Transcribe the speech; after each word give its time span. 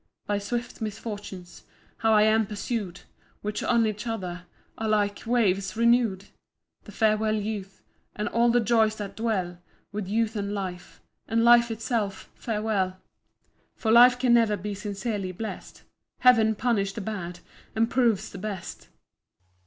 [By 0.25 0.39
swift 0.39 0.81
misfortunes 0.81 1.61
How 1.97 2.11
I 2.13 2.23
am 2.23 2.47
pursu'd! 2.47 3.01
Which 3.43 3.61
on 3.61 3.85
each 3.85 4.07
other 4.07 4.45
Are, 4.75 4.89
like 4.89 5.27
waves, 5.27 5.77
renew'd!] 5.77 6.25
The 6.85 6.91
farewell, 6.91 7.35
youth, 7.35 7.83
And 8.15 8.27
all 8.27 8.49
the 8.49 8.61
joys 8.61 8.95
that 8.95 9.15
dwell 9.15 9.59
With 9.91 10.07
youth 10.07 10.35
and 10.35 10.55
life! 10.55 11.03
And 11.27 11.43
life 11.43 11.69
itself, 11.69 12.31
farewell! 12.33 12.97
For 13.75 13.91
life 13.91 14.17
can 14.17 14.33
never 14.33 14.57
be 14.57 14.73
sincerely 14.73 15.31
blest. 15.33 15.83
Heav'n 16.21 16.55
punishes 16.55 16.95
the 16.95 17.01
bad, 17.01 17.41
and 17.75 17.87
proves 17.87 18.31
the 18.31 18.39
best. 18.39 18.87